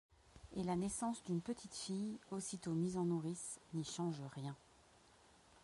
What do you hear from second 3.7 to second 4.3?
n’y change